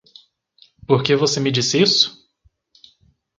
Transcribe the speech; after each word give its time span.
Por 0.87 1.03
que 1.03 1.15
você 1.15 1.39
me 1.39 1.51
disse 1.51 1.79
isso? 1.79 2.27